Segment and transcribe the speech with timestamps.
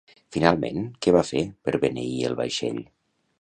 [0.35, 2.81] Finalment, què va fer per beneir el vaixell?